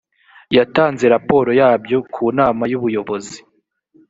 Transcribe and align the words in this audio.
yatanze 0.57 1.05
raporo 1.13 1.49
yabyo 1.61 1.97
ku 2.13 2.23
nama 2.37 2.63
y’ubuyobozi. 2.71 3.37